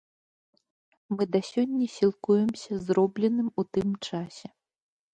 [1.15, 4.47] Мы да сёння сілкуемся зробленым у тым часе.